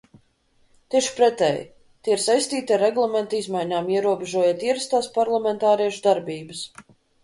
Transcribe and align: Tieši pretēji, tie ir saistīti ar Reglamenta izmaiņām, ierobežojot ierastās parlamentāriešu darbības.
Tieši 0.95 1.11
pretēji, 1.19 1.59
tie 2.07 2.15
ir 2.17 2.23
saistīti 2.25 2.77
ar 2.79 2.83
Reglamenta 2.87 3.41
izmaiņām, 3.45 3.95
ierobežojot 4.01 4.69
ierastās 4.73 5.15
parlamentāriešu 5.23 6.07
darbības. 6.13 6.71